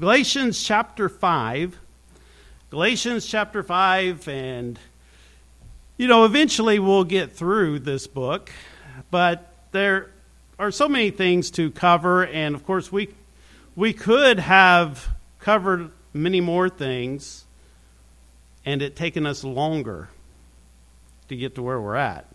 [0.00, 1.78] Galatians chapter 5.
[2.70, 4.76] Galatians chapter 5, and
[5.96, 8.50] you know, eventually we'll get through this book,
[9.12, 10.10] but there
[10.58, 13.14] are so many things to cover, and of course, we,
[13.76, 17.44] we could have covered many more things,
[18.64, 20.08] and it taken us longer
[21.28, 22.26] to get to where we're at.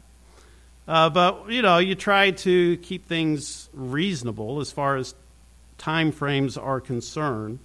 [0.88, 5.14] Uh, but you know, you try to keep things reasonable as far as
[5.80, 7.60] time frames are concerned.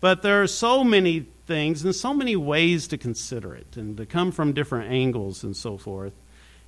[0.00, 4.06] But there are so many things and so many ways to consider it and to
[4.06, 6.12] come from different angles and so forth.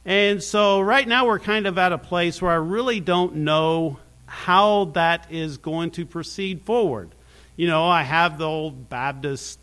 [0.04, 3.98] And so right now we're kind of at a place where I really don't know
[4.26, 7.10] how that is going to proceed forward.
[7.56, 9.58] You know, I have the old Baptist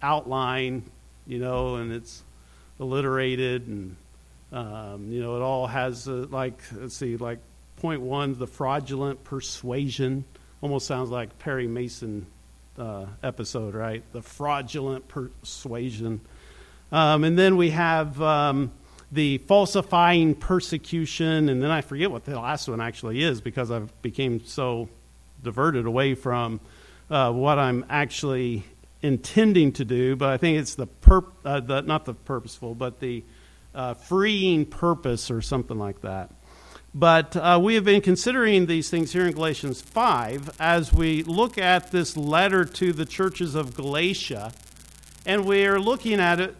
[0.00, 0.84] outline,
[1.26, 2.22] you know, and it's
[2.80, 3.96] alliterated and
[4.50, 7.38] um, you know, it all has uh, like let's see, like
[7.82, 10.24] point one, the fraudulent persuasion.
[10.60, 12.26] Almost sounds like Perry Mason
[12.78, 14.04] uh, episode, right?
[14.12, 16.20] The fraudulent persuasion.
[16.92, 18.70] Um, and then we have um,
[19.10, 24.00] the falsifying persecution, and then I forget what the last one actually is because I've
[24.00, 24.88] became so
[25.42, 26.60] diverted away from
[27.10, 28.62] uh, what I'm actually
[29.02, 30.14] intending to do.
[30.14, 33.24] But I think it's the, perp- uh, the not the purposeful, but the
[33.74, 36.30] uh, freeing purpose or something like that.
[36.94, 41.56] But uh, we have been considering these things here in Galatians 5 as we look
[41.56, 44.52] at this letter to the churches of Galatia.
[45.24, 46.54] And we are looking at it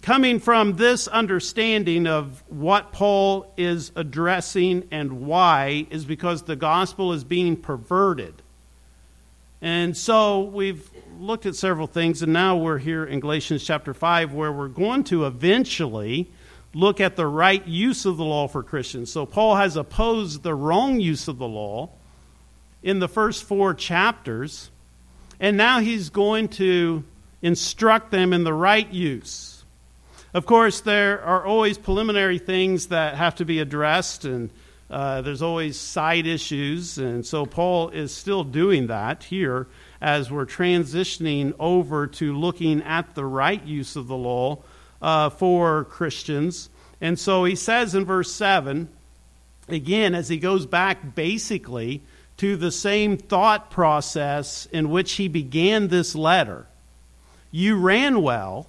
[0.00, 7.12] coming from this understanding of what Paul is addressing and why is because the gospel
[7.12, 8.40] is being perverted.
[9.60, 14.32] And so we've looked at several things, and now we're here in Galatians chapter 5
[14.32, 16.30] where we're going to eventually
[16.74, 19.10] look at the right use of the law for Christians.
[19.10, 21.90] So Paul has opposed the wrong use of the law
[22.82, 24.70] in the first four chapters,
[25.40, 27.04] and now he's going to
[27.40, 29.64] instruct them in the right use.
[30.34, 34.50] Of course, there are always preliminary things that have to be addressed, and
[34.90, 39.68] uh, there's always side issues, and so Paul is still doing that here
[40.00, 44.58] as we're transitioning over to looking at the right use of the law
[45.04, 46.70] uh, for Christians.
[46.98, 48.88] And so he says in verse 7,
[49.68, 52.00] again, as he goes back basically
[52.38, 56.66] to the same thought process in which he began this letter
[57.52, 58.66] You ran well.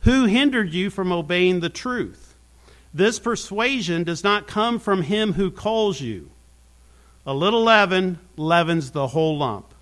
[0.00, 2.34] Who hindered you from obeying the truth?
[2.92, 6.30] This persuasion does not come from him who calls you.
[7.24, 9.74] A little leaven leavens the whole lump.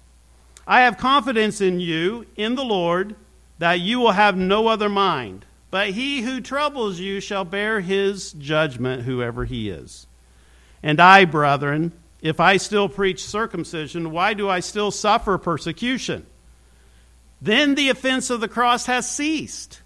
[0.67, 3.15] I have confidence in you, in the Lord
[3.59, 5.45] that you will have no other mind.
[5.71, 10.07] But he who troubles you shall bear his judgment, whoever he is.
[10.83, 11.93] And I, brethren,
[12.23, 16.27] if I still preach circumcision, why do I still suffer persecution?
[17.41, 19.83] Then the offense of the cross has ceased.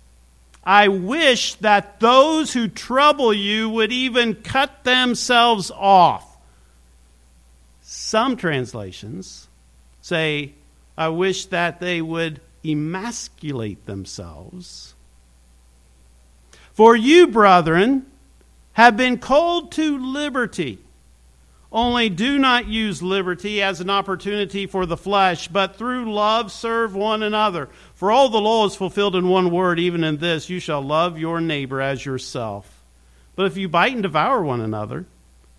[0.65, 6.28] I wish that those who trouble you would even cut themselves off.
[7.83, 9.49] Some translations
[10.00, 10.53] say,
[10.97, 14.95] I wish that they would emasculate themselves.
[16.73, 18.06] For you, brethren,
[18.73, 20.78] have been called to liberty.
[21.71, 26.95] Only do not use liberty as an opportunity for the flesh, but through love serve
[26.95, 27.71] one another.
[27.95, 31.19] For all the law is fulfilled in one word, even in this you shall love
[31.19, 32.83] your neighbor as yourself.
[33.37, 35.06] But if you bite and devour one another,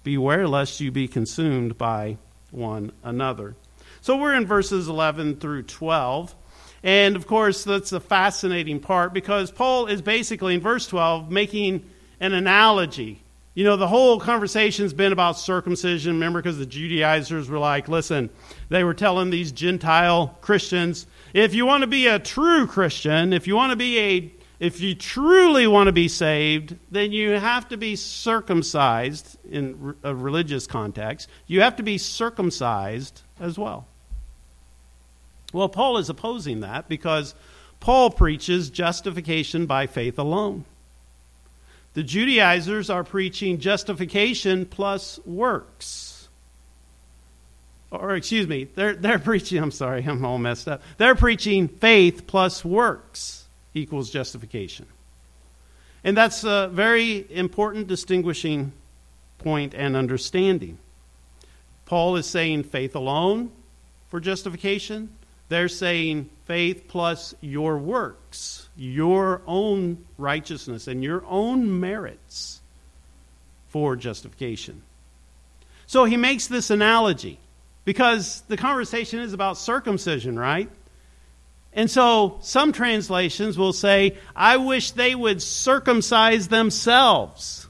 [0.04, 2.18] beware lest you be consumed by
[2.52, 3.56] one another.
[4.02, 6.36] So we're in verses 11 through 12.
[6.84, 11.90] And of course, that's the fascinating part because Paul is basically in verse 12 making
[12.20, 13.24] an analogy.
[13.56, 16.14] You know, the whole conversation's been about circumcision.
[16.14, 18.32] Remember, because the Judaizers were like, listen,
[18.70, 23.48] they were telling these Gentile Christians, if you want to be a true Christian, if
[23.48, 27.68] you want to be a if you truly want to be saved, then you have
[27.68, 31.28] to be circumcised in a religious context.
[31.48, 33.88] You have to be circumcised as well.
[35.54, 37.36] Well, Paul is opposing that because
[37.80, 40.66] Paul preaches justification by faith alone.
[41.94, 46.28] The Judaizers are preaching justification plus works.
[47.92, 50.82] Or, excuse me, they're, they're preaching, I'm sorry, I'm all messed up.
[50.98, 53.46] They're preaching faith plus works
[53.76, 54.88] equals justification.
[56.04, 58.74] And that's a very important distinguishing
[59.38, 60.80] point and understanding.
[61.86, 63.52] Paul is saying faith alone
[64.10, 65.10] for justification,
[65.50, 72.62] they're saying faith plus your works, your own righteousness, and your own merits
[73.68, 74.82] for justification.
[75.86, 77.40] So he makes this analogy.
[77.86, 80.70] because the conversation is about circumcision, right?
[81.74, 87.68] And so some translations will say, I wish they would circumcise themselves.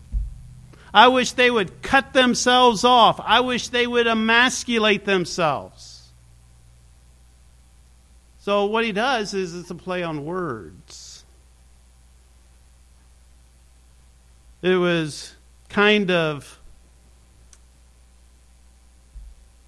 [0.93, 3.19] I wish they would cut themselves off.
[3.23, 5.92] I wish they would emasculate themselves.
[8.43, 11.23] So what he does is it's a play on words.
[14.61, 15.33] It was
[15.69, 16.59] kind of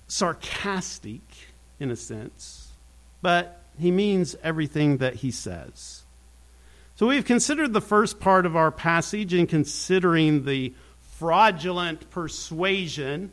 [0.09, 1.21] sarcastic
[1.79, 2.73] in a sense,
[3.21, 6.03] but he means everything that he says.
[6.97, 10.73] So we've considered the first part of our passage in considering the
[11.13, 13.31] fraudulent persuasion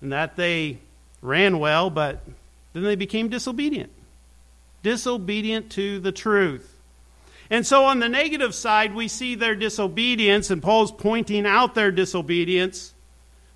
[0.00, 0.78] and that they
[1.20, 2.24] ran well, but
[2.72, 3.92] then they became disobedient.
[4.82, 6.72] Disobedient to the truth.
[7.52, 11.92] And so on the negative side, we see their disobedience, and Paul's pointing out their
[11.92, 12.94] disobedience,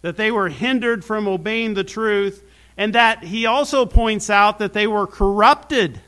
[0.03, 2.45] that they were hindered from obeying the truth,
[2.77, 6.01] and that he also points out that they were corrupted.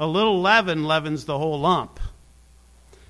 [0.00, 2.00] A little leaven leavens the whole lump.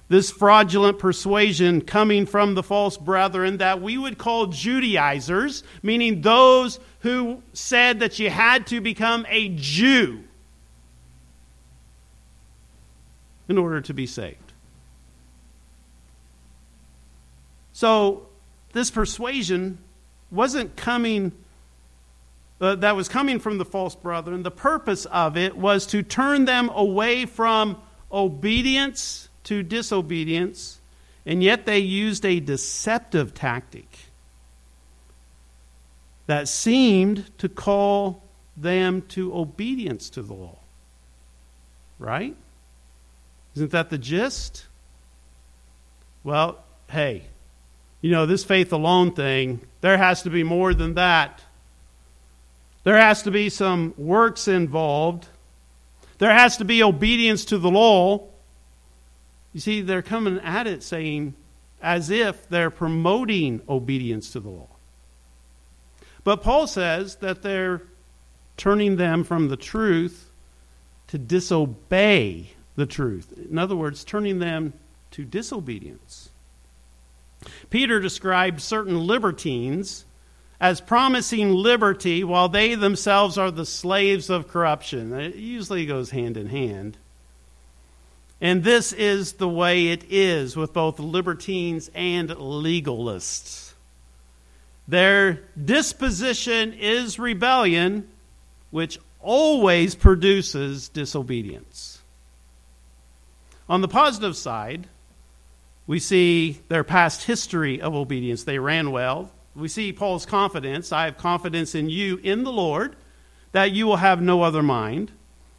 [0.08, 6.78] This fraudulent persuasion coming from the false brethren that we would call Judaizers, meaning those
[7.00, 10.25] who said that you had to become a Jew
[13.48, 14.52] in order to be saved.
[17.72, 18.26] So,
[18.72, 19.78] this persuasion
[20.30, 21.32] wasn't coming
[22.60, 26.46] uh, that was coming from the false brethren, the purpose of it was to turn
[26.46, 27.76] them away from
[28.10, 30.80] obedience to disobedience,
[31.26, 33.86] and yet they used a deceptive tactic
[36.26, 38.22] that seemed to call
[38.56, 40.58] them to obedience to the law.
[41.98, 42.36] Right?
[43.56, 44.66] Isn't that the gist?
[46.22, 47.22] Well, hey,
[48.02, 51.42] you know, this faith alone thing, there has to be more than that.
[52.84, 55.28] There has to be some works involved.
[56.18, 58.28] There has to be obedience to the law.
[59.54, 61.34] You see, they're coming at it saying
[61.80, 64.68] as if they're promoting obedience to the law.
[66.24, 67.82] But Paul says that they're
[68.58, 70.30] turning them from the truth
[71.08, 73.32] to disobey the truth.
[73.50, 74.72] In other words, turning them
[75.12, 76.30] to disobedience.
[77.70, 80.04] Peter described certain libertines
[80.60, 85.12] as promising liberty while they themselves are the slaves of corruption.
[85.12, 86.96] It usually goes hand in hand.
[88.40, 93.72] And this is the way it is with both libertines and legalists.
[94.88, 98.08] Their disposition is rebellion,
[98.70, 101.95] which always produces disobedience.
[103.68, 104.88] On the positive side,
[105.86, 108.44] we see their past history of obedience.
[108.44, 110.92] They ran well, we see Paul's confidence.
[110.92, 112.94] I have confidence in you, in the Lord,
[113.52, 115.12] that you will have no other mind.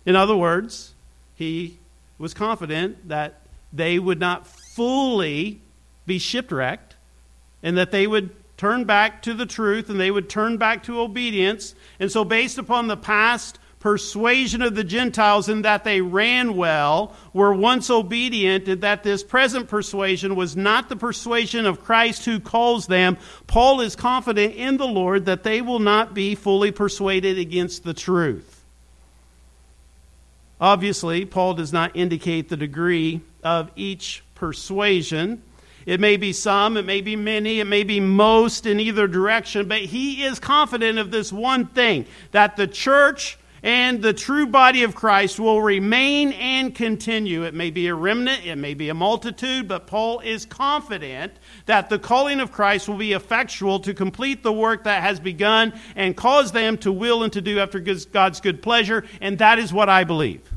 [0.06, 0.94] In other words,
[1.34, 1.80] he
[2.20, 3.42] was confident that
[3.74, 5.62] they would not fully
[6.06, 6.96] be shipwrecked
[7.64, 11.00] and that they would turn back to the truth and they would turn back to
[11.00, 11.74] obedience.
[12.00, 17.16] And so, based upon the past persuasion of the Gentiles in that they ran well,
[17.32, 22.40] were once obedient, and that this present persuasion was not the persuasion of Christ who
[22.40, 27.38] calls them, Paul is confident in the Lord that they will not be fully persuaded
[27.38, 28.66] against the truth.
[30.60, 35.44] Obviously, Paul does not indicate the degree of each persuasion.
[35.86, 39.68] It may be some, it may be many, it may be most in either direction,
[39.68, 44.84] but he is confident of this one thing that the church and the true body
[44.84, 47.44] of Christ will remain and continue.
[47.44, 51.34] It may be a remnant, it may be a multitude, but Paul is confident
[51.66, 55.74] that the calling of Christ will be effectual to complete the work that has begun
[55.96, 59.74] and cause them to will and to do after God's good pleasure, and that is
[59.74, 60.54] what I believe.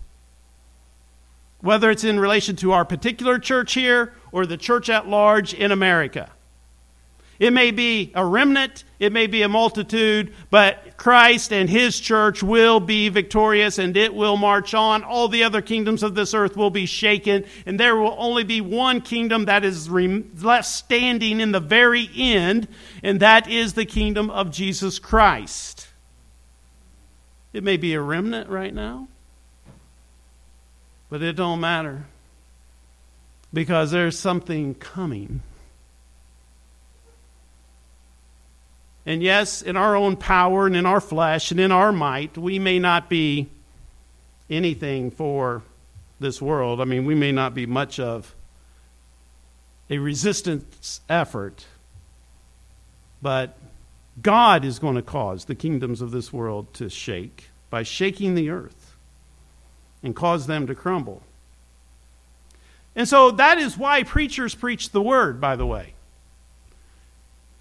[1.60, 5.72] Whether it's in relation to our particular church here or the church at large in
[5.72, 6.30] America.
[7.40, 12.42] It may be a remnant, it may be a multitude, but Christ and his church
[12.42, 15.02] will be victorious and it will march on.
[15.02, 18.60] All the other kingdoms of this earth will be shaken, and there will only be
[18.60, 22.68] one kingdom that is left standing in the very end,
[23.02, 25.88] and that is the kingdom of Jesus Christ.
[27.54, 29.08] It may be a remnant right now,
[31.08, 32.04] but it don't matter
[33.50, 35.40] because there's something coming
[39.06, 42.58] And yes, in our own power and in our flesh and in our might, we
[42.58, 43.48] may not be
[44.48, 45.62] anything for
[46.18, 46.80] this world.
[46.80, 48.34] I mean, we may not be much of
[49.88, 51.66] a resistance effort,
[53.22, 53.56] but
[54.20, 58.50] God is going to cause the kingdoms of this world to shake by shaking the
[58.50, 58.96] earth
[60.02, 61.22] and cause them to crumble.
[62.94, 65.94] And so that is why preachers preach the word, by the way.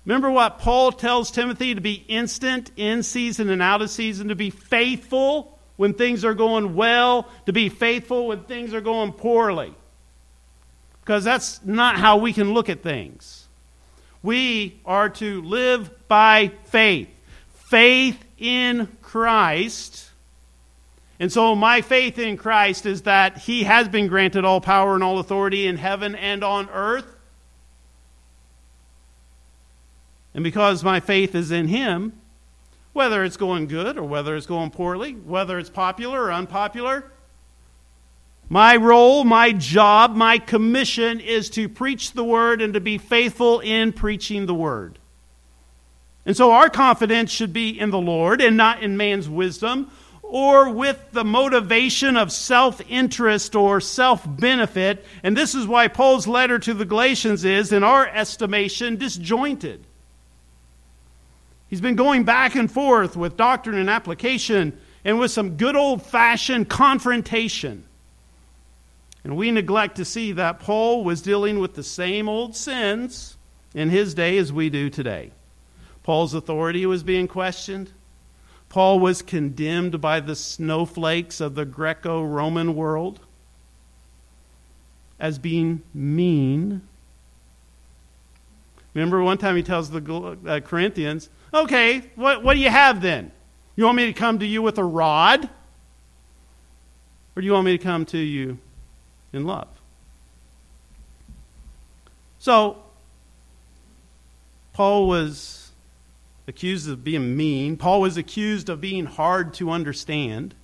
[0.05, 4.35] Remember what Paul tells Timothy to be instant in season and out of season, to
[4.35, 9.73] be faithful when things are going well, to be faithful when things are going poorly.
[11.01, 13.47] Because that's not how we can look at things.
[14.21, 17.09] We are to live by faith.
[17.47, 20.09] Faith in Christ.
[21.19, 25.03] And so, my faith in Christ is that He has been granted all power and
[25.03, 27.05] all authority in heaven and on earth.
[30.33, 32.13] And because my faith is in Him,
[32.93, 37.11] whether it's going good or whether it's going poorly, whether it's popular or unpopular,
[38.49, 43.59] my role, my job, my commission is to preach the Word and to be faithful
[43.59, 44.97] in preaching the Word.
[46.25, 50.69] And so our confidence should be in the Lord and not in man's wisdom or
[50.69, 55.05] with the motivation of self interest or self benefit.
[55.23, 59.85] And this is why Paul's letter to the Galatians is, in our estimation, disjointed.
[61.69, 66.01] He's been going back and forth with doctrine and application and with some good old
[66.01, 67.85] fashioned confrontation.
[69.23, 73.37] And we neglect to see that Paul was dealing with the same old sins
[73.73, 75.31] in his day as we do today.
[76.03, 77.91] Paul's authority was being questioned.
[78.69, 83.19] Paul was condemned by the snowflakes of the Greco Roman world
[85.19, 86.81] as being mean.
[88.93, 93.31] Remember, one time he tells the uh, Corinthians, Okay, what, what do you have then?
[93.75, 95.49] You want me to come to you with a rod?
[97.35, 98.59] Or do you want me to come to you
[99.33, 99.67] in love?
[102.37, 102.83] So,
[104.73, 105.71] Paul was
[106.47, 107.77] accused of being mean.
[107.77, 110.55] Paul was accused of being hard to understand.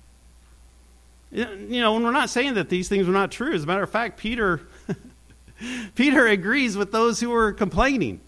[1.30, 3.82] You know, when we're not saying that these things were not true, as a matter
[3.82, 4.60] of fact, Peter
[5.94, 8.20] Peter agrees with those who were complaining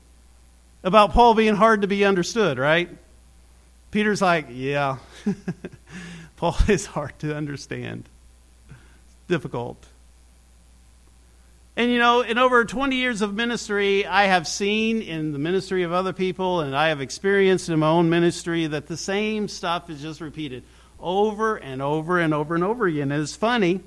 [0.88, 2.88] about Paul being hard to be understood, right?
[3.90, 4.97] Peter's like, yeah,
[6.37, 8.09] Paul is hard to understand.
[8.71, 9.76] It's difficult.
[11.76, 15.83] And you know, in over 20 years of ministry, I have seen in the ministry
[15.83, 19.90] of other people, and I have experienced in my own ministry, that the same stuff
[19.90, 20.62] is just repeated
[20.99, 23.12] over and over and over and over again.
[23.12, 23.80] And it's funny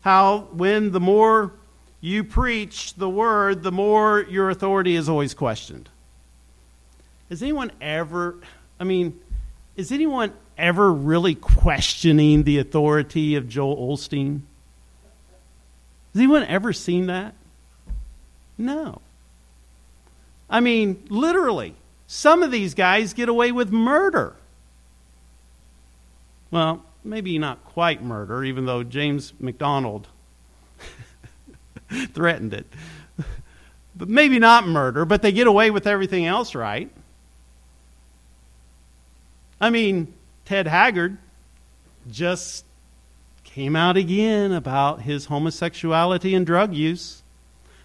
[0.00, 1.52] how, when the more
[2.00, 5.90] you preach the word, the more your authority is always questioned.
[7.34, 8.36] Has anyone ever,
[8.78, 9.18] I mean,
[9.74, 14.42] is anyone ever really questioning the authority of Joel Osteen?
[16.12, 17.34] Has anyone ever seen that?
[18.56, 19.00] No.
[20.48, 21.74] I mean, literally,
[22.06, 24.36] some of these guys get away with murder.
[26.52, 30.06] Well, maybe not quite murder, even though James MacDonald
[32.12, 32.66] threatened it.
[33.96, 36.90] But maybe not murder, but they get away with everything else, right?
[39.60, 40.12] I mean,
[40.44, 41.16] Ted Haggard
[42.10, 42.64] just
[43.44, 47.22] came out again about his homosexuality and drug use.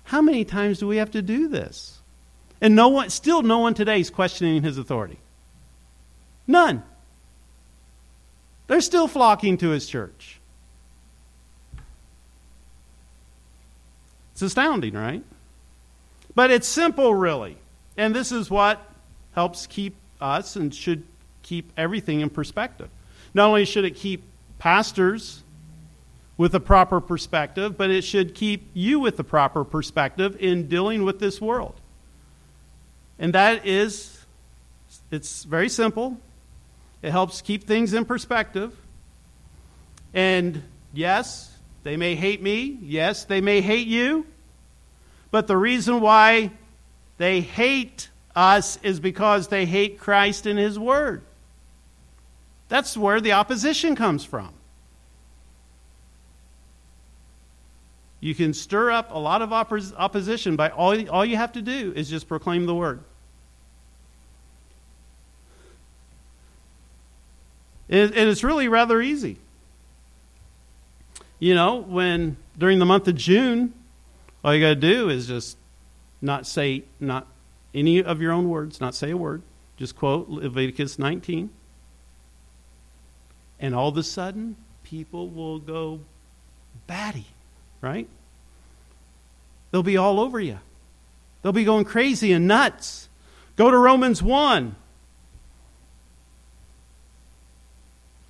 [0.05, 1.99] How many times do we have to do this?
[2.61, 5.19] And no one, still no one today is questioning his authority.
[6.47, 6.83] None.
[8.67, 10.39] They're still flocking to his church.
[14.33, 15.23] It's astounding, right?
[16.33, 17.57] But it's simple, really.
[17.97, 18.81] And this is what
[19.33, 21.03] helps keep us and should
[21.49, 22.89] keep everything in perspective.
[23.33, 24.23] Not only should it keep
[24.59, 25.41] pastors
[26.37, 31.03] with a proper perspective, but it should keep you with the proper perspective in dealing
[31.03, 31.73] with this world.
[33.17, 34.25] And that is,
[35.09, 36.17] it's very simple.
[37.01, 38.75] It helps keep things in perspective.
[40.13, 40.61] And
[40.93, 41.51] yes,
[41.81, 42.77] they may hate me.
[42.81, 44.27] Yes, they may hate you.
[45.31, 46.51] But the reason why
[47.17, 51.23] they hate us is because they hate Christ and His Word.
[52.69, 54.53] That's where the opposition comes from.
[58.21, 61.61] You can stir up a lot of oppos- opposition by all, all you have to
[61.61, 63.01] do is just proclaim the word.
[67.89, 69.37] And, it's really rather easy.
[71.39, 73.73] You know, when during the month of June,
[74.43, 75.57] all you got to do is just
[76.21, 77.25] not say, not
[77.73, 79.41] any of your own words, not say a word.
[79.77, 81.49] Just quote Leviticus 19.
[83.59, 85.99] And all of a sudden, people will go
[86.87, 87.25] batty,
[87.81, 88.07] right?
[89.71, 90.59] They'll be all over you.
[91.41, 93.09] They'll be going crazy and nuts.
[93.55, 94.75] Go to Romans 1.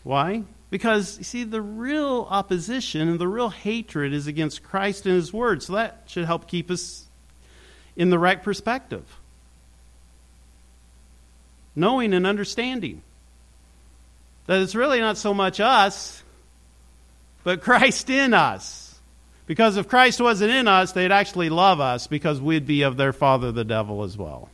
[0.03, 0.43] Why?
[0.69, 5.33] Because, you see, the real opposition and the real hatred is against Christ and His
[5.33, 5.63] Word.
[5.63, 7.05] So that should help keep us
[7.95, 9.03] in the right perspective.
[11.75, 13.01] Knowing and understanding
[14.49, 16.23] that it's really not so much us,
[17.43, 18.99] but Christ in us.
[19.45, 23.13] Because if Christ wasn't in us, they'd actually love us because we'd be of their
[23.13, 24.49] father, the devil, as well.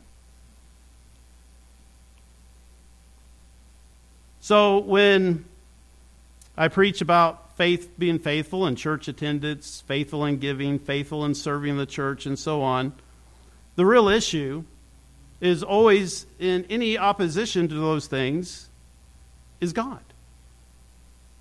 [4.40, 5.46] So when
[6.58, 11.78] I preach about faith being faithful in church attendance, faithful in giving, faithful in serving
[11.78, 12.92] the church, and so on,
[13.76, 14.64] the real issue
[15.40, 18.68] is always in any opposition to those things
[19.60, 20.02] is God.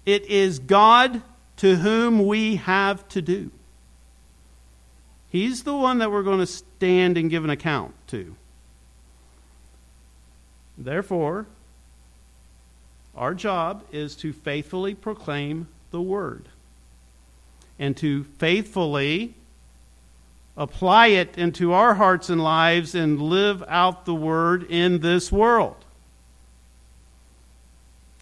[0.05, 1.21] It is God
[1.57, 3.51] to whom we have to do.
[5.29, 8.35] He's the one that we're going to stand and give an account to.
[10.77, 11.45] Therefore,
[13.15, 16.49] our job is to faithfully proclaim the word
[17.79, 19.33] and to faithfully
[20.57, 25.84] apply it into our hearts and lives and live out the word in this world.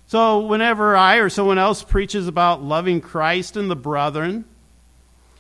[0.07, 4.45] So, whenever I or someone else preaches about loving Christ and the brethren,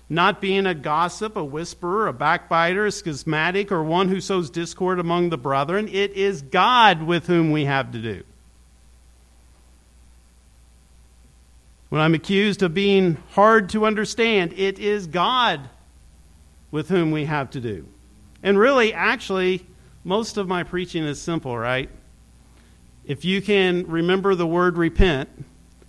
[0.09, 4.99] not being a gossip, a whisperer, a backbiter, a schismatic, or one who sows discord
[4.99, 8.23] among the brethren, it is God with whom we have to do.
[11.89, 15.69] When I'm accused of being hard to understand, it is God
[16.71, 17.87] with whom we have to do.
[18.41, 19.65] And really, actually,
[20.03, 21.89] most of my preaching is simple, right?
[23.05, 25.29] If you can remember the word repent,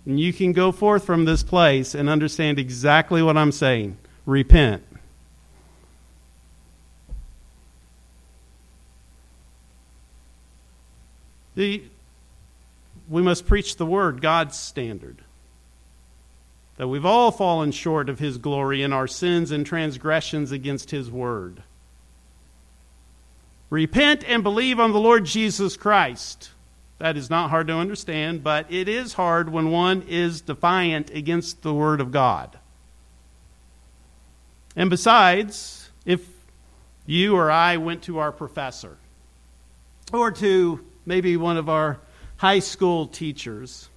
[0.05, 4.83] and you can go forth from this place and understand exactly what I'm saying repent.
[11.55, 11.83] The,
[13.07, 15.21] we must preach the word, God's standard.
[16.75, 21.09] That we've all fallen short of his glory in our sins and transgressions against his
[21.09, 21.63] word.
[23.69, 26.49] Repent and believe on the Lord Jesus Christ
[26.97, 31.61] that is not hard to understand, but it is hard when one is defiant against
[31.61, 32.57] the Word of God.
[34.75, 36.27] And besides, if
[37.05, 38.97] you or I went to our professor,
[40.13, 41.99] or to maybe one of our
[42.37, 43.89] high school teachers,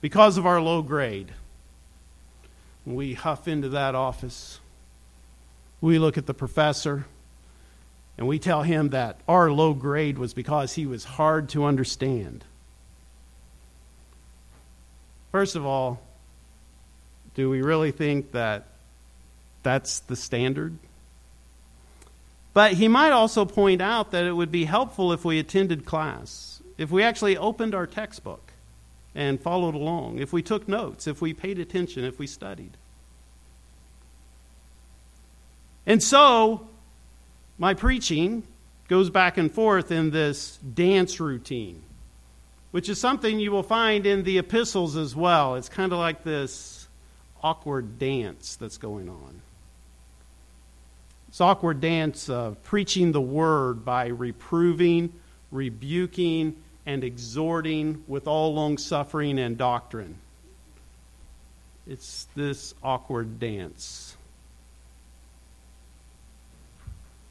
[0.00, 1.32] because of our low grade,
[2.86, 4.60] we huff into that office.
[5.80, 7.06] We look at the professor
[8.18, 12.44] and we tell him that our low grade was because he was hard to understand.
[15.32, 16.02] First of all,
[17.34, 18.66] do we really think that
[19.62, 20.76] that's the standard?
[22.52, 26.60] But he might also point out that it would be helpful if we attended class,
[26.76, 28.52] if we actually opened our textbook
[29.14, 32.76] and followed along, if we took notes, if we paid attention, if we studied.
[35.86, 36.68] And so,
[37.60, 38.42] my preaching
[38.88, 41.82] goes back and forth in this dance routine,
[42.70, 45.56] which is something you will find in the epistles as well.
[45.56, 46.88] It's kind of like this
[47.42, 49.42] awkward dance that's going on.
[51.28, 55.12] It's awkward dance of preaching the word by reproving,
[55.52, 60.16] rebuking, and exhorting with all long suffering and doctrine.
[61.86, 64.09] It's this awkward dance.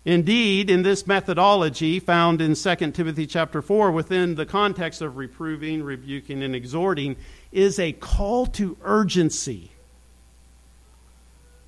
[0.05, 5.83] Indeed, in this methodology found in 2 Timothy chapter 4 within the context of reproving,
[5.83, 7.17] rebuking and exhorting
[7.51, 9.71] is a call to urgency.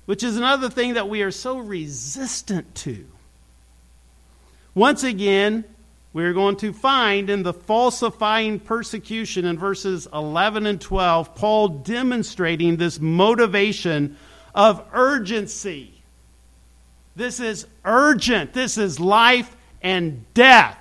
[0.06, 3.06] Which is another thing that we are so resistant to.
[4.74, 5.64] Once again,
[6.14, 12.76] we're going to find in the falsifying persecution in verses 11 and 12, Paul demonstrating
[12.76, 14.16] this motivation
[14.54, 15.91] of urgency.
[17.14, 18.52] This is urgent.
[18.52, 20.78] This is life and death.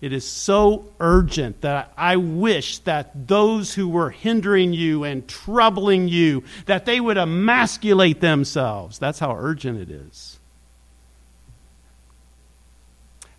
[0.00, 6.08] It is so urgent that I wish that those who were hindering you and troubling
[6.08, 8.98] you that they would emasculate themselves.
[8.98, 10.38] That's how urgent it is.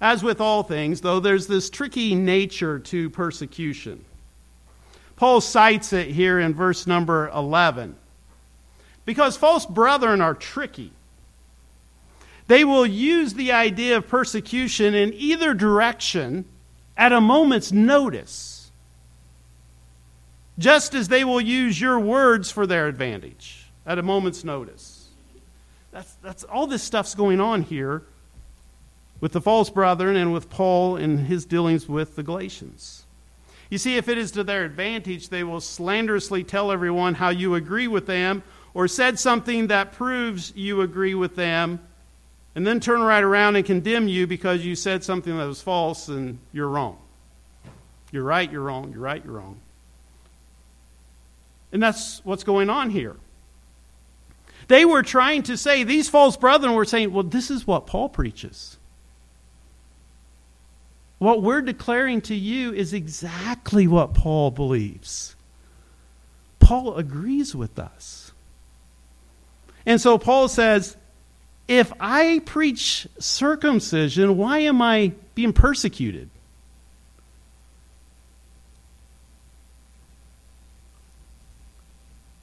[0.02, 4.04] As with all things, though, there's this tricky nature to persecution.
[5.18, 7.96] Paul cites it here in verse number 11.
[9.06, 10.92] Because false brethren are tricky.
[12.48, 16.46] They will use the idea of persecution in either direction
[16.98, 18.72] at a moment's notice,
[20.58, 25.10] just as they will use your words for their advantage at a moment's notice.
[25.92, 28.04] That's, that's all this stuff's going on here
[29.22, 33.06] with the false brethren and with Paul in his dealings with the Galatians.
[33.70, 37.56] You see, if it is to their advantage, they will slanderously tell everyone how you
[37.56, 38.44] agree with them
[38.76, 41.80] or said something that proves you agree with them,
[42.54, 46.10] and then turn right around and condemn you because you said something that was false
[46.10, 46.98] and you're wrong.
[48.12, 49.60] You're right, you're wrong, you're right, you're wrong.
[51.72, 53.16] And that's what's going on here.
[54.68, 58.10] They were trying to say, these false brethren were saying, well, this is what Paul
[58.10, 58.78] preaches.
[61.18, 65.36] What we're declaring to you is exactly what Paul believes.
[66.60, 68.25] Paul agrees with us.
[69.86, 70.98] And so Paul says,
[71.68, 76.30] if I preach circumcision, why am I being persecuted?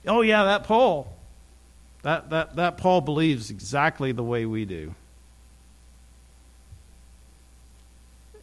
[0.07, 1.13] Oh, yeah, that Paul.
[2.03, 4.95] That, that, that Paul believes exactly the way we do.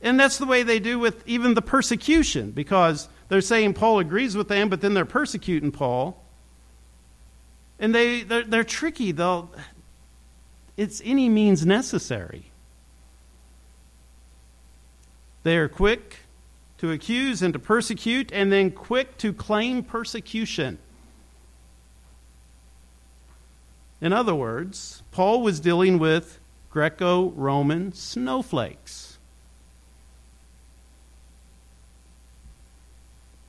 [0.02, 4.38] And that's the way they do with even the persecution, because they're saying Paul agrees
[4.38, 6.24] with them, but then they're persecuting Paul.
[7.80, 9.12] And they, they're, they're tricky.
[9.12, 9.50] They'll,
[10.76, 12.52] it's any means necessary.
[15.44, 16.18] They are quick
[16.80, 20.78] to accuse and to persecute, and then quick to claim persecution.
[24.02, 26.40] In other words, Paul was dealing with
[26.70, 29.18] Greco Roman snowflakes.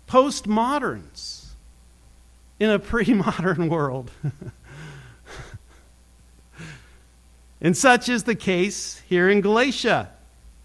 [0.09, 1.40] Postmoderns
[2.61, 4.13] in a pre modern world.
[7.61, 10.13] and such is the case here in Galatia.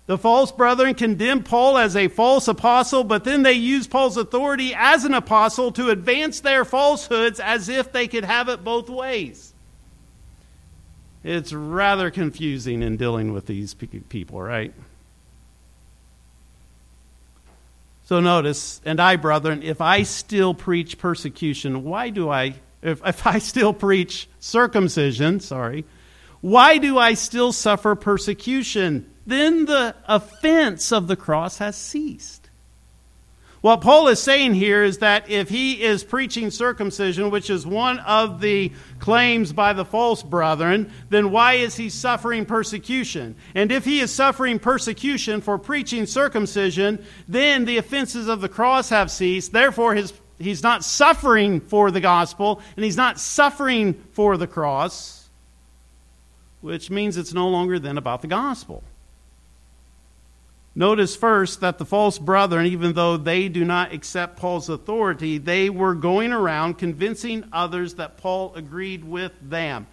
[0.07, 4.71] The false brethren condemned Paul as a false apostle, but then they used Paul's authority
[4.75, 9.55] as an apostle to advance their falsehoods as if they could have it both ways.
[11.23, 14.75] It's rather confusing in dealing with these people, right?
[18.05, 23.25] So notice, and I, brethren, if I still preach persecution, why do I, if, if
[23.25, 25.85] I still preach circumcision, sorry,
[26.39, 29.09] why do I still suffer persecution?
[29.25, 32.44] Then the offense of the cross has ceased.
[33.65, 37.97] What Paul is saying here is that if he is preaching circumcision, which is one
[37.97, 43.35] of the claims by the false brethren, then why is he suffering persecution?
[43.55, 48.89] And if he is suffering persecution for preaching circumcision, then the offenses of the cross
[48.89, 49.51] have ceased.
[49.51, 55.27] Therefore, his, he's not suffering for the gospel, and he's not suffering for the cross,
[56.61, 58.83] which means it's no longer then about the gospel.
[60.77, 65.69] Notice first that the false brethren, even though they do not accept Paul's authority, they
[65.69, 69.87] were going around convincing others that Paul agreed with them.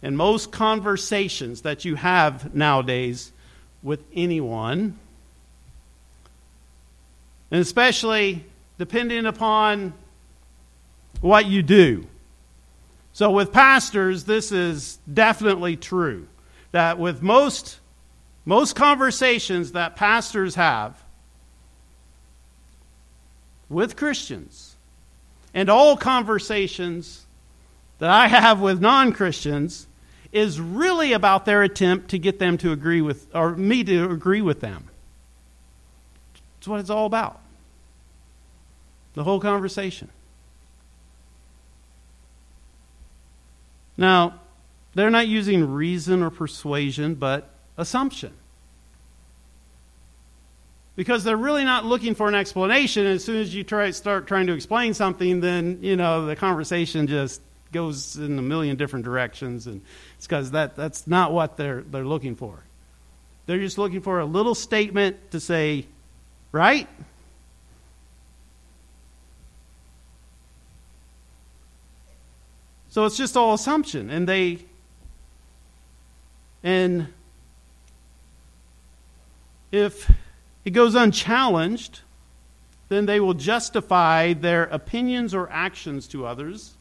[0.00, 3.32] In most conversations that you have nowadays
[3.82, 4.96] with anyone,
[7.50, 8.44] and especially
[8.78, 9.92] depending upon
[11.20, 12.06] what you do.
[13.12, 16.28] So, with pastors, this is definitely true.
[16.70, 17.77] That with most
[18.48, 21.04] most conversations that pastors have
[23.68, 24.74] with Christians,
[25.52, 27.26] and all conversations
[27.98, 29.86] that I have with non Christians,
[30.32, 34.40] is really about their attempt to get them to agree with, or me to agree
[34.40, 34.88] with them.
[36.56, 37.42] That's what it's all about.
[39.12, 40.08] The whole conversation.
[43.98, 44.40] Now,
[44.94, 48.32] they're not using reason or persuasion, but assumption.
[50.96, 53.06] Because they're really not looking for an explanation.
[53.06, 57.06] As soon as you try start trying to explain something, then you know the conversation
[57.06, 57.40] just
[57.72, 59.80] goes in a million different directions, and
[60.16, 62.64] it's because that, that's not what they're they're looking for.
[63.46, 65.86] They're just looking for a little statement to say,
[66.50, 66.88] right?
[72.88, 74.58] So it's just all assumption, and they
[76.64, 77.06] and
[79.70, 80.10] if
[80.64, 82.00] it goes unchallenged,
[82.88, 86.76] then they will justify their opinions or actions to others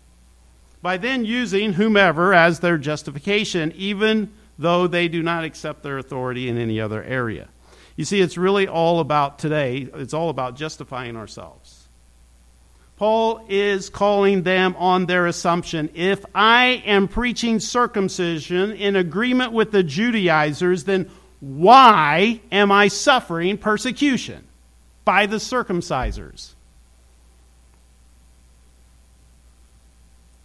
[0.81, 6.47] by then using whomever as their justification, even though they do not accept their authority
[6.47, 7.49] in any other area.
[7.95, 11.87] You see, it's really all about today, it's all about justifying ourselves.
[12.95, 15.89] Paul is calling them on their assumption.
[15.93, 23.57] If I am preaching circumcision in agreement with the Judaizers, then why am I suffering
[23.57, 24.43] persecution?
[25.05, 26.53] By the circumcisers.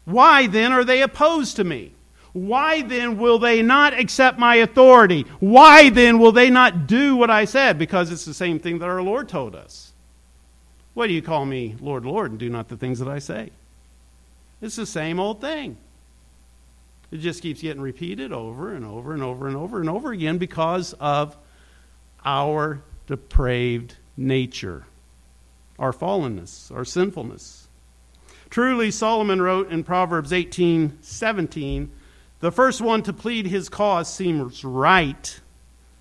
[0.04, 1.92] Why then are they opposed to me?
[2.32, 5.26] Why then will they not accept my authority?
[5.40, 7.78] Why then will they not do what I said?
[7.78, 9.92] Because it's the same thing that our Lord told us.
[10.94, 13.50] What do you call me, Lord, Lord, and do not the things that I say?
[14.60, 15.76] It's the same old thing.
[17.12, 20.38] It just keeps getting repeated over and over and over and over and over again
[20.38, 21.36] because of
[22.24, 24.86] our depraved nature,
[25.78, 27.68] our fallenness, our sinfulness.
[28.48, 31.90] Truly, Solomon wrote in Proverbs 18 17,
[32.40, 35.38] the first one to plead his cause seems right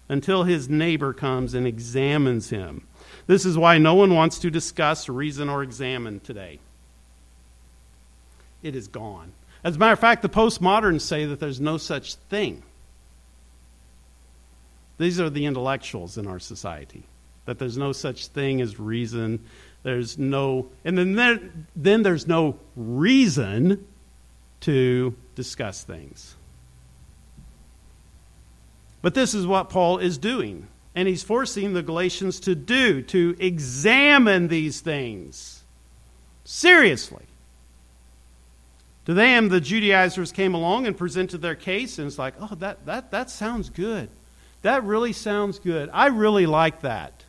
[0.07, 2.87] until his neighbor comes and examines him.
[3.27, 6.59] This is why no one wants to discuss, reason, or examine today.
[8.63, 9.33] It is gone.
[9.63, 12.63] As a matter of fact, the postmoderns say that there's no such thing.
[14.97, 17.03] These are the intellectuals in our society.
[17.45, 19.39] That there's no such thing as reason.
[19.83, 21.39] There's no, and then there,
[21.75, 23.85] then there's no reason
[24.61, 26.35] to discuss things.
[29.01, 30.67] But this is what Paul is doing.
[30.93, 35.63] And he's forcing the Galatians to do, to examine these things
[36.43, 37.25] seriously.
[39.05, 42.85] To them, the Judaizers came along and presented their case, and it's like, oh, that,
[42.85, 44.09] that, that sounds good.
[44.61, 45.89] That really sounds good.
[45.91, 47.23] I really like that.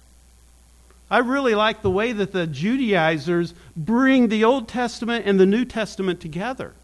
[1.11, 5.65] I really like the way that the Judaizers bring the Old Testament and the New
[5.65, 6.75] Testament together.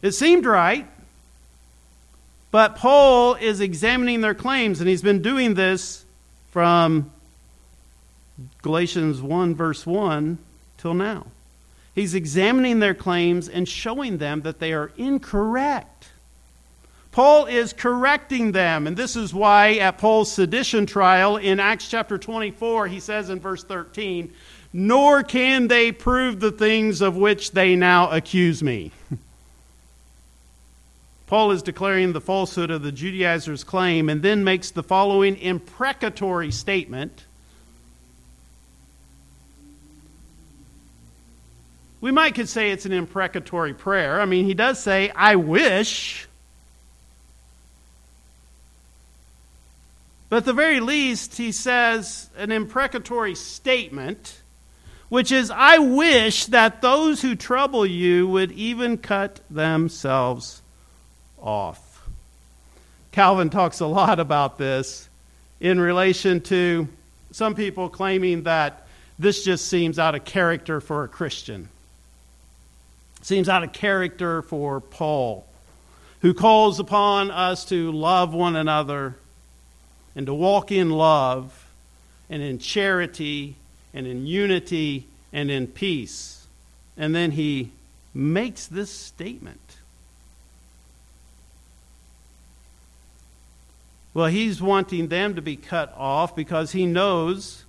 [0.00, 0.86] It seemed right,
[2.50, 6.04] but Paul is examining their claims, and he's been doing this
[6.50, 7.12] from
[8.62, 10.38] Galatians 1, verse 1,
[10.78, 11.26] till now.
[11.94, 16.08] He's examining their claims and showing them that they are incorrect.
[17.10, 22.16] Paul is correcting them, and this is why at Paul's sedition trial in Acts chapter
[22.16, 24.32] 24, he says in verse 13,
[24.72, 28.92] Nor can they prove the things of which they now accuse me.
[31.26, 36.50] Paul is declaring the falsehood of the Judaizers' claim and then makes the following imprecatory
[36.50, 37.26] statement
[42.02, 44.20] We might could say it's an imprecatory prayer.
[44.20, 46.26] I mean, he does say, I wish.
[50.28, 54.42] But at the very least, he says an imprecatory statement,
[55.10, 60.60] which is, I wish that those who trouble you would even cut themselves
[61.40, 62.08] off.
[63.12, 65.08] Calvin talks a lot about this
[65.60, 66.88] in relation to
[67.30, 68.88] some people claiming that
[69.20, 71.68] this just seems out of character for a Christian.
[73.22, 75.46] Seems out of character for Paul,
[76.20, 79.16] who calls upon us to love one another
[80.14, 81.66] and to walk in love
[82.28, 83.56] and in charity
[83.94, 86.46] and in unity and in peace.
[86.96, 87.70] And then he
[88.12, 89.76] makes this statement.
[94.14, 97.64] Well, he's wanting them to be cut off because he knows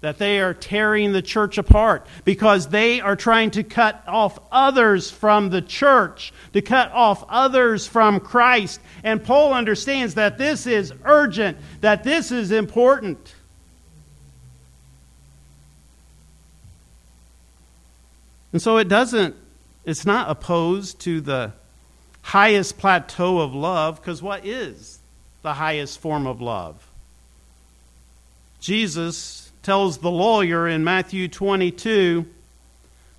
[0.00, 5.10] that they are tearing the church apart because they are trying to cut off others
[5.10, 8.80] from the church, to cut off others from Christ.
[9.04, 13.34] And Paul understands that this is urgent, that this is important.
[18.52, 19.36] And so it doesn't,
[19.84, 21.52] it's not opposed to the
[22.22, 24.98] highest plateau of love, because what is
[25.42, 26.86] the highest form of love?
[28.60, 32.26] Jesus tells the lawyer in Matthew 22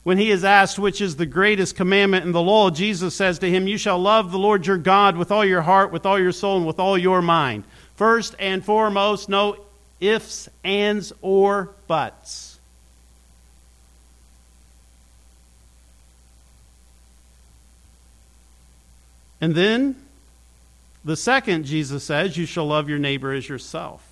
[0.04, 3.50] when he is asked which is the greatest commandment in the law, Jesus says to
[3.50, 6.32] him, You shall love the Lord your God with all your heart, with all your
[6.32, 7.66] soul, and with all your mind.
[7.96, 9.58] First and foremost, no
[10.00, 12.60] ifs, ands, or buts.
[19.40, 19.96] And then
[21.06, 24.11] the second, Jesus says, You shall love your neighbor as yourself.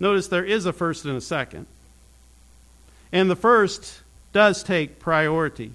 [0.00, 1.66] Notice there is a first and a second.
[3.12, 4.00] And the first
[4.32, 5.72] does take priority.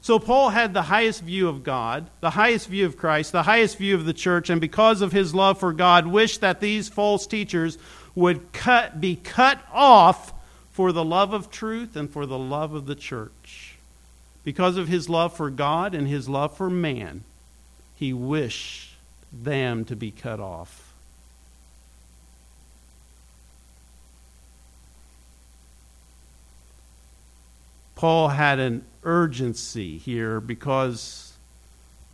[0.00, 3.76] So Paul had the highest view of God, the highest view of Christ, the highest
[3.76, 7.26] view of the church, and because of his love for God, wished that these false
[7.26, 7.76] teachers
[8.14, 10.32] would cut, be cut off
[10.70, 13.76] for the love of truth and for the love of the church.
[14.44, 17.24] Because of his love for God and his love for man,
[17.96, 18.94] he wished
[19.32, 20.85] them to be cut off.
[27.96, 31.32] Paul had an urgency here because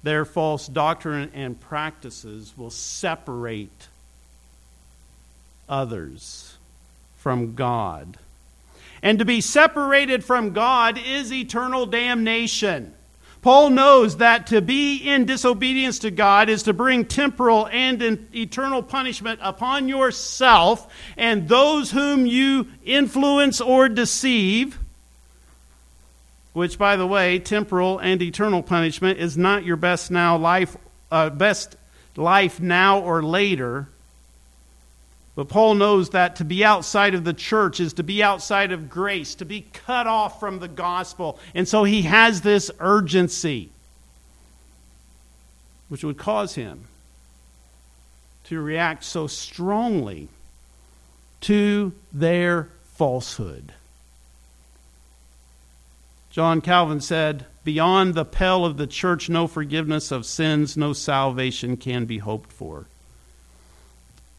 [0.02, 3.88] their false doctrine and practices will separate
[5.68, 6.56] others
[7.16, 8.16] from God.
[9.02, 12.94] And to be separated from God is eternal damnation.
[13.42, 18.84] Paul knows that to be in disobedience to God is to bring temporal and eternal
[18.84, 24.78] punishment upon yourself and those whom you influence or deceive.
[26.52, 30.76] Which, by the way, temporal and eternal punishment is not your best now life,
[31.10, 31.76] uh, best
[32.16, 33.88] life now or later.
[35.34, 38.90] But Paul knows that to be outside of the church is to be outside of
[38.90, 41.38] grace, to be cut off from the gospel.
[41.54, 43.70] And so he has this urgency,
[45.88, 46.84] which would cause him
[48.44, 50.28] to react so strongly
[51.40, 53.72] to their falsehood.
[56.32, 61.76] John Calvin said, Beyond the pale of the church, no forgiveness of sins, no salvation
[61.76, 62.86] can be hoped for.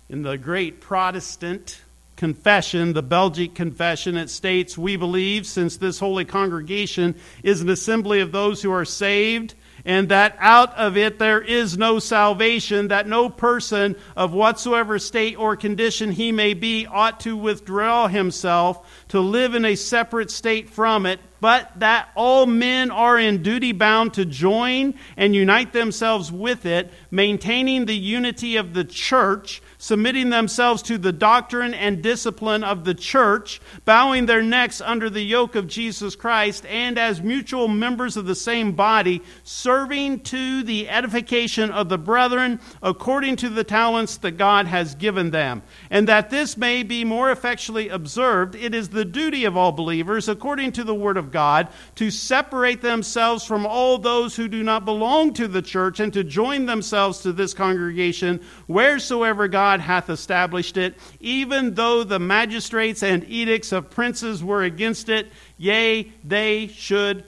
[0.09, 1.81] In the great Protestant
[2.15, 8.21] confession, the Belgic confession, it states, We believe, since this holy congregation is an assembly
[8.21, 9.53] of those who are saved,
[9.85, 15.37] and that out of it there is no salvation, that no person of whatsoever state
[15.37, 20.71] or condition he may be ought to withdraw himself to live in a separate state
[20.71, 26.31] from it, but that all men are in duty bound to join and unite themselves
[26.31, 32.63] with it, maintaining the unity of the church submitting themselves to the doctrine and discipline
[32.63, 37.67] of the church, bowing their necks under the yoke of Jesus Christ, and as mutual
[37.67, 43.65] members of the same body, serving to the edification of the brethren according to the
[43.65, 45.61] talents that God has given them.
[45.89, 50.29] And that this may be more effectually observed, it is the duty of all believers,
[50.29, 54.85] according to the Word of God, to separate themselves from all those who do not
[54.85, 60.11] belong to the church and to join themselves to this congregation wheresoever God God hath
[60.11, 66.67] established it, even though the magistrates and edicts of princes were against it, yea, they
[66.67, 67.23] should,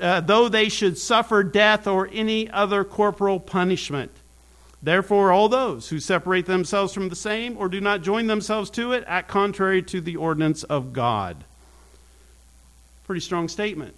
[0.00, 4.10] uh, though they should suffer death or any other corporal punishment.
[4.82, 8.92] Therefore, all those who separate themselves from the same or do not join themselves to
[8.92, 11.44] it act contrary to the ordinance of God.
[13.04, 13.94] Pretty strong statement.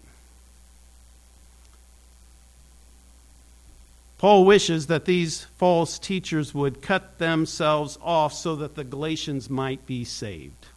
[4.24, 9.84] Paul wishes that these false teachers would cut themselves off so that the Galatians might
[9.84, 10.68] be saved.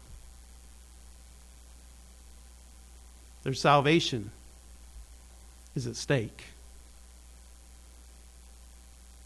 [3.44, 4.32] Their salvation
[5.78, 6.48] is at stake.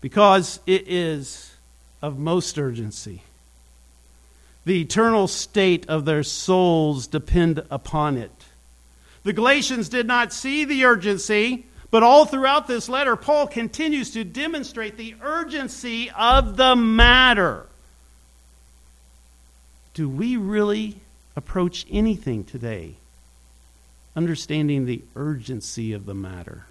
[0.02, 1.56] Because it is
[2.00, 3.24] of most urgency.
[4.66, 8.46] The eternal state of their souls depend upon it.
[9.24, 14.24] The Galatians did not see the urgency but all throughout this letter, Paul continues to
[14.24, 17.68] demonstrate the urgency of the matter.
[19.94, 21.02] Do we really
[21.36, 22.96] approach anything today
[24.16, 26.66] understanding the urgency of the matter?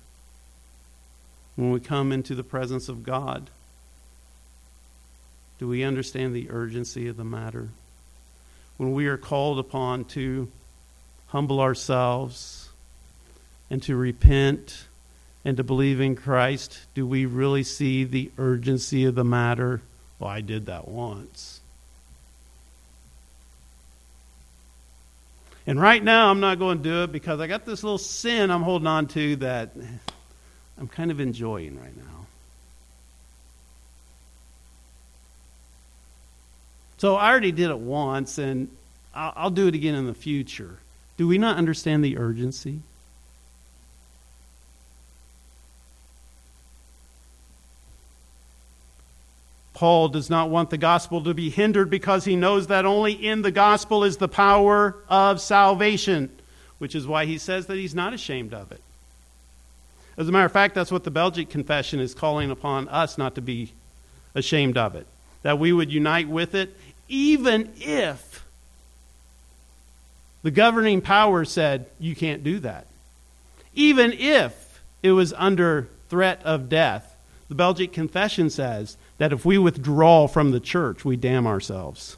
[1.54, 3.50] When we come into the presence of God,
[5.58, 7.68] do we understand the urgency of the matter?
[8.78, 10.50] When we are called upon to
[11.26, 12.70] humble ourselves
[13.68, 14.86] and to repent
[15.44, 19.80] and to believe in Christ, do we really see the urgency of the matter?
[20.18, 21.60] Well, I did that once.
[25.66, 28.50] And right now, I'm not going to do it because I got this little sin
[28.50, 29.70] I'm holding on to that
[30.78, 32.26] I'm kind of enjoying right now.
[36.98, 38.68] So I already did it once, and
[39.14, 40.78] I'll, do it again in the future.
[41.16, 42.80] Do we not understand the urgency?
[49.80, 53.40] Paul does not want the gospel to be hindered because he knows that only in
[53.40, 56.28] the gospel is the power of salvation,
[56.76, 58.82] which is why he says that he's not ashamed of it.
[60.18, 63.36] As a matter of fact, that's what the Belgic Confession is calling upon us not
[63.36, 63.72] to be
[64.34, 65.06] ashamed of it,
[65.40, 66.76] that we would unite with it,
[67.08, 68.44] even if
[70.42, 72.86] the governing power said, you can't do that.
[73.74, 77.16] Even if it was under threat of death,
[77.48, 82.16] the Belgic Confession says that if we withdraw from the church, we damn ourselves,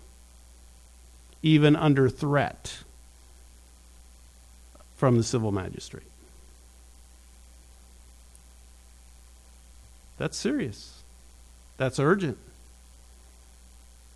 [1.43, 2.79] even under threat
[4.95, 6.07] from the civil magistrate.
[10.17, 11.03] That's serious.
[11.77, 12.39] That's urgent.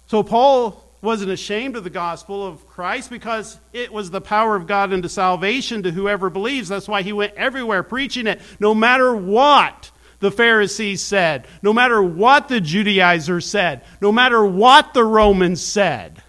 [0.07, 4.69] So, Paul wasn't ashamed of the gospel of Christ because it was the power of
[4.69, 6.69] God into salvation to whoever believes.
[6.69, 9.91] That's why he went everywhere preaching it, no matter what
[10.21, 16.23] the Pharisees said, no matter what the Judaizers said, no matter what the Romans said.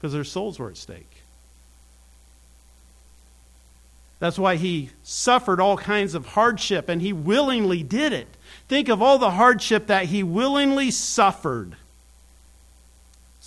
[0.00, 1.06] because their souls were at stake.
[4.18, 8.28] That's why he suffered all kinds of hardship, and he willingly did it.
[8.66, 11.76] Think of all the hardship that he willingly suffered.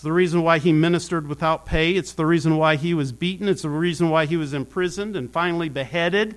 [0.03, 1.91] The reason why he ministered without pay.
[1.91, 3.47] It's the reason why he was beaten.
[3.47, 6.35] It's the reason why he was imprisoned and finally beheaded.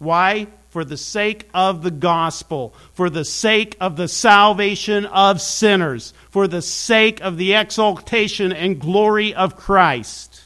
[0.00, 0.48] Why?
[0.70, 6.48] For the sake of the gospel, for the sake of the salvation of sinners, for
[6.48, 10.42] the sake of the exaltation and glory of Christ.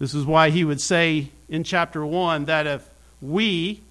[0.00, 2.90] This is why he would say in chapter 1 that if
[3.22, 3.82] we,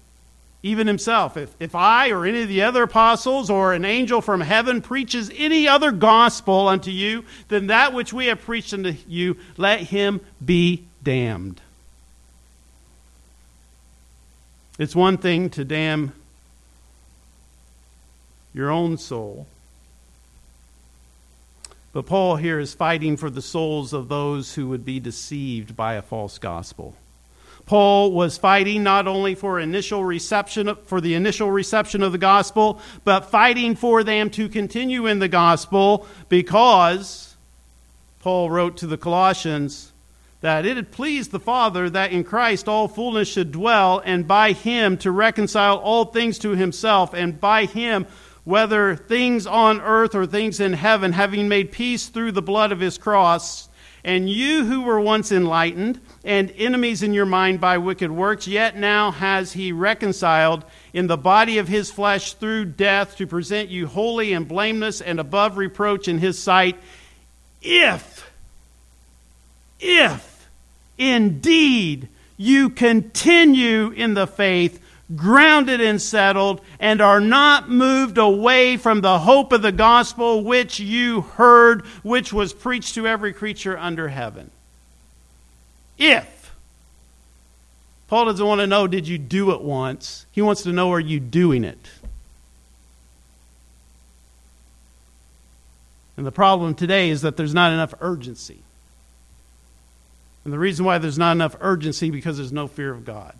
[0.66, 4.40] even himself, if, if I or any of the other apostles or an angel from
[4.40, 9.36] heaven preaches any other gospel unto you than that which we have preached unto you,
[9.56, 11.60] let him be damned.
[14.76, 16.12] It's one thing to damn
[18.52, 19.46] your own soul.
[21.92, 25.94] But Paul here is fighting for the souls of those who would be deceived by
[25.94, 26.96] a false gospel.
[27.66, 32.80] Paul was fighting not only for initial reception for the initial reception of the gospel,
[33.02, 37.36] but fighting for them to continue in the gospel because
[38.20, 39.92] Paul wrote to the Colossians
[40.40, 44.52] that it had pleased the Father that in Christ all fullness should dwell, and by
[44.52, 48.06] him to reconcile all things to himself, and by him,
[48.44, 52.78] whether things on earth or things in heaven, having made peace through the blood of
[52.78, 53.65] his cross.
[54.06, 58.76] And you who were once enlightened and enemies in your mind by wicked works, yet
[58.76, 63.88] now has he reconciled in the body of his flesh through death to present you
[63.88, 66.78] holy and blameless and above reproach in his sight,
[67.60, 68.30] if,
[69.80, 70.48] if,
[70.96, 74.80] Indeed, you continue in the faith,
[75.14, 80.80] grounded and settled, and are not moved away from the hope of the gospel which
[80.80, 84.50] you heard, which was preached to every creature under heaven.
[85.96, 86.54] If.
[88.08, 90.26] Paul doesn't want to know, did you do it once?
[90.32, 91.90] He wants to know, are you doing it?
[96.16, 98.58] And the problem today is that there's not enough urgency.
[100.44, 103.34] And the reason why there's not enough urgency because there's no fear of God.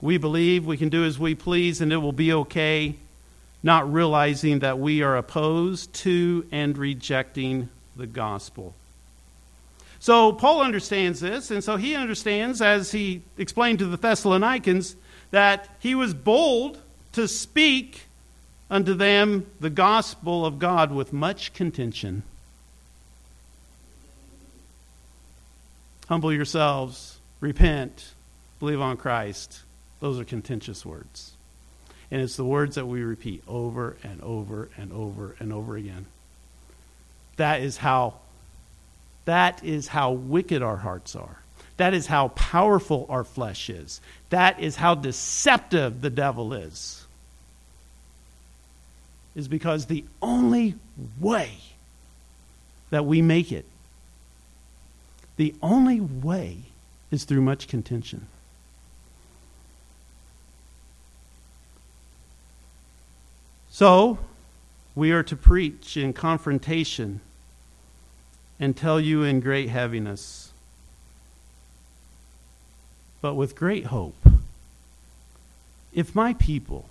[0.00, 2.96] We believe we can do as we please and it will be okay,
[3.62, 8.74] not realizing that we are opposed to and rejecting the gospel.
[10.00, 14.96] So Paul understands this, and so he understands, as he explained to the Thessalonians,
[15.30, 16.78] that he was bold
[17.12, 18.02] to speak
[18.70, 22.22] unto them the gospel of God with much contention.
[26.08, 28.12] Humble yourselves, repent,
[28.60, 29.62] believe on Christ.
[30.04, 31.32] Those are contentious words.
[32.10, 36.04] And it's the words that we repeat over and over and over and over again.
[37.36, 38.16] That is how
[39.24, 41.38] that is how wicked our hearts are.
[41.78, 44.02] That is how powerful our flesh is.
[44.28, 47.06] That is how deceptive the devil is.
[49.34, 50.74] Is because the only
[51.18, 51.52] way
[52.90, 53.64] that we make it
[55.38, 56.58] the only way
[57.10, 58.26] is through much contention.
[63.74, 64.18] So,
[64.94, 67.20] we are to preach in confrontation
[68.60, 70.52] and tell you in great heaviness,
[73.20, 74.14] but with great hope.
[75.92, 76.88] If my people,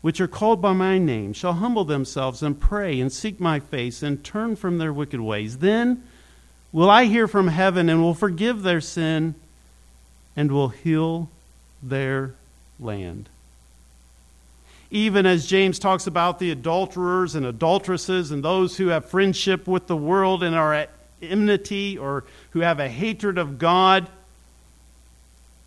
[0.00, 4.00] which are called by my name, shall humble themselves and pray and seek my face
[4.00, 6.04] and turn from their wicked ways, then
[6.70, 9.34] will I hear from heaven and will forgive their sin
[10.36, 11.28] and will heal
[11.82, 12.36] their
[12.78, 13.28] land.
[14.90, 19.86] Even as James talks about the adulterers and adulteresses and those who have friendship with
[19.86, 24.08] the world and are at enmity or who have a hatred of God,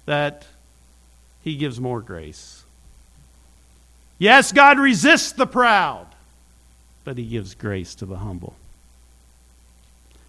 [0.05, 0.47] that
[1.43, 2.63] he gives more grace.
[4.17, 6.07] Yes, God resists the proud,
[7.03, 8.55] but he gives grace to the humble.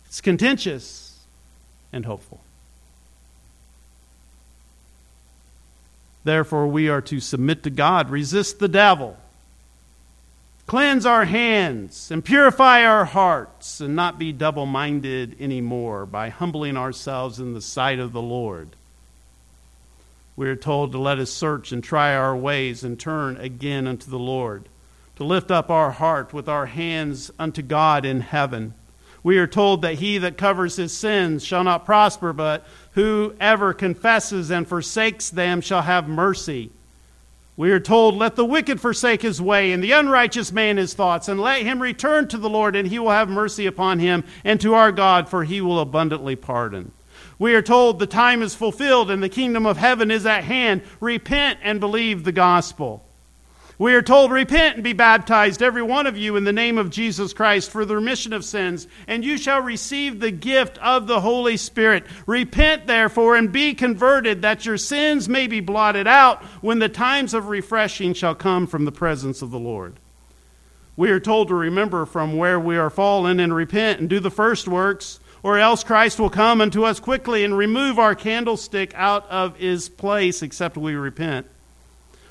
[0.06, 1.18] It's contentious
[1.92, 2.40] and hopeful.
[6.24, 9.16] Therefore, we are to submit to God, resist the devil,
[10.66, 16.76] cleanse our hands, and purify our hearts, and not be double minded anymore by humbling
[16.76, 18.70] ourselves in the sight of the Lord.
[20.36, 24.10] We are told to let us search and try our ways and turn again unto
[24.10, 24.68] the Lord,
[25.16, 28.74] to lift up our heart with our hands unto God in heaven
[29.22, 34.50] we are told that he that covers his sins shall not prosper, but whoever confesses
[34.50, 36.70] and forsakes them shall have mercy.
[37.56, 41.28] We are told, Let the wicked forsake his way, and the unrighteous man his thoughts,
[41.28, 44.60] and let him return to the Lord, and he will have mercy upon him, and
[44.60, 46.90] to our God, for he will abundantly pardon.
[47.38, 50.82] We are told the time is fulfilled, and the kingdom of heaven is at hand.
[51.00, 53.04] Repent and believe the gospel.
[53.82, 56.88] We are told, Repent and be baptized, every one of you, in the name of
[56.88, 61.20] Jesus Christ for the remission of sins, and you shall receive the gift of the
[61.20, 62.06] Holy Spirit.
[62.24, 67.34] Repent, therefore, and be converted, that your sins may be blotted out when the times
[67.34, 69.98] of refreshing shall come from the presence of the Lord.
[70.94, 74.30] We are told to remember from where we are fallen and repent and do the
[74.30, 79.28] first works, or else Christ will come unto us quickly and remove our candlestick out
[79.28, 81.48] of his place, except we repent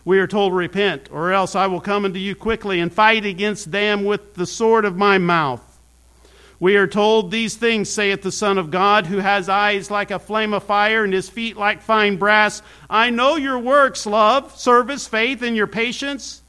[0.03, 3.71] we are told, Repent, or else I will come unto you quickly and fight against
[3.71, 5.61] them with the sword of my mouth.
[6.59, 10.19] We are told, These things saith the Son of God, who has eyes like a
[10.19, 12.61] flame of fire and his feet like fine brass.
[12.89, 16.41] I know your works, love, service, faith, and your patience.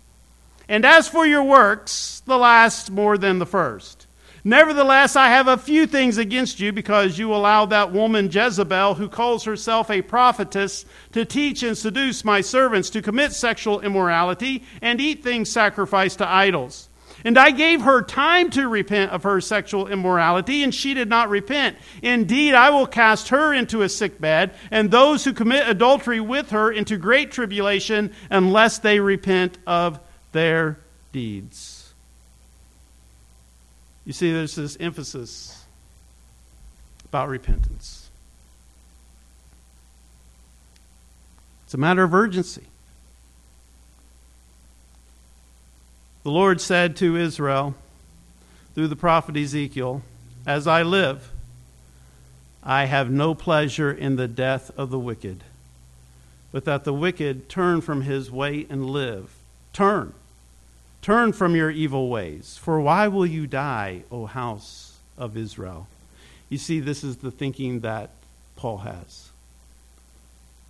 [0.69, 4.02] And as for your works, the last more than the first.
[4.45, 9.09] Nevertheless, I have a few things against you because you allow that woman Jezebel, who
[9.09, 15.01] calls herself a prophetess, to teach and seduce my servants to commit sexual immorality and
[15.01, 16.89] eat things sacrificed to idols.
[17.25, 21.29] And I gave her time to repent of her sexual immorality, and she did not
[21.29, 21.77] repent.
[22.03, 26.51] Indeed, I will cast her into a sick bed, and those who commit adultery with
[26.51, 30.01] her into great tribulation, unless they repent of
[30.33, 30.81] their
[31.13, 31.72] deeds.
[34.05, 35.65] You see, there's this emphasis
[37.05, 38.11] about repentance.
[41.65, 42.65] It's a matter of urgency.
[46.23, 47.75] The Lord said to Israel
[48.75, 50.03] through the prophet Ezekiel,
[50.47, 51.31] As I live,
[52.63, 55.43] I have no pleasure in the death of the wicked,
[56.53, 59.33] but that the wicked turn from his way and live.
[59.73, 60.15] Turn.
[61.03, 65.89] Turn from your evil ways, for why will you die, O house of Israel?
[66.49, 68.11] You see, this is the thinking that
[68.55, 69.31] Paul has.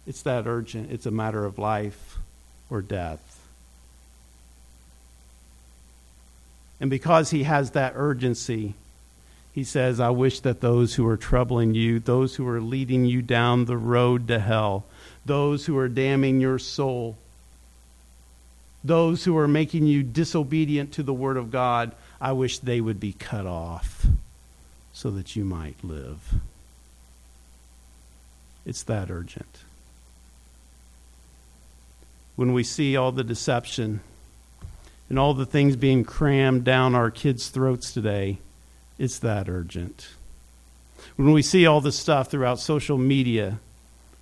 [0.07, 2.19] It's that urgent, it's a matter of life
[2.71, 3.47] or death.
[6.81, 8.75] And because he has that urgency,
[9.53, 13.21] he says, I wish that those who are troubling you, those who are leading you
[13.21, 14.85] down the road to hell,
[15.27, 17.19] those who are damning your soul,
[18.85, 22.99] those who are making you disobedient to the Word of God, I wish they would
[22.99, 24.07] be cut off
[24.93, 26.35] so that you might live.
[28.67, 29.61] It's that urgent.
[32.37, 34.01] When we see all the deception
[35.09, 38.39] and all the things being crammed down our kids' throats today,
[38.99, 40.09] it's that urgent.
[41.17, 43.59] When we see all the stuff throughout social media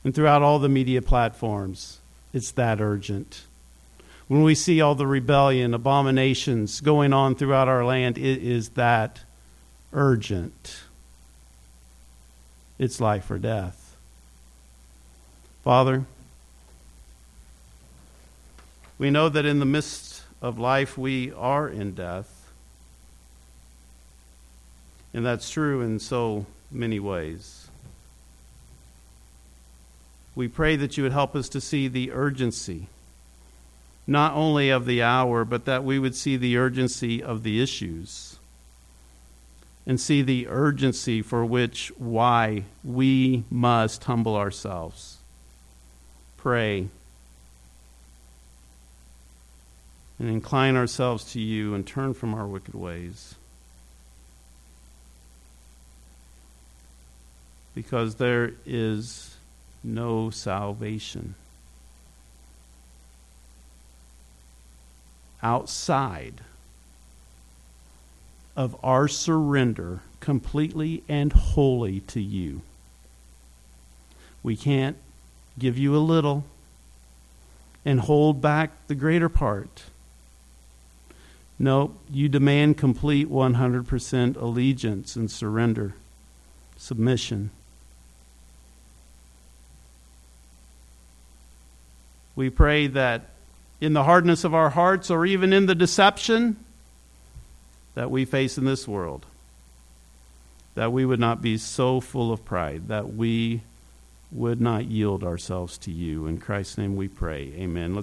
[0.02, 2.00] and throughout all the media platforms,
[2.32, 3.42] it's that urgent
[4.30, 9.22] when we see all the rebellion, abominations going on throughout our land, it is that
[9.92, 10.82] urgent.
[12.78, 13.96] It's life or death.
[15.64, 16.04] Father,
[19.00, 22.52] we know that in the midst of life we are in death.
[25.12, 27.66] And that's true in so many ways.
[30.36, 32.86] We pray that you would help us to see the urgency
[34.10, 38.40] not only of the hour, but that we would see the urgency of the issues
[39.86, 45.18] and see the urgency for which why we must humble ourselves.
[46.36, 46.88] Pray
[50.18, 53.36] and incline ourselves to you and turn from our wicked ways.
[57.76, 59.36] Because there is
[59.84, 61.36] no salvation
[65.42, 66.42] outside
[68.56, 72.62] of our surrender completely and wholly to you.
[74.42, 74.96] We can't
[75.58, 76.44] give you a little
[77.84, 79.84] and hold back the greater part.
[81.58, 85.94] No, you demand complete 100% allegiance and surrender,
[86.76, 87.50] submission.
[92.34, 93.30] We pray that
[93.80, 96.56] in the hardness of our hearts or even in the deception
[97.94, 99.26] that we face in this world.
[100.74, 103.62] That we would not be so full of pride, that we
[104.30, 106.26] would not yield ourselves to you.
[106.26, 107.52] In Christ's name we pray.
[107.56, 107.94] Amen.
[107.94, 107.98] Let's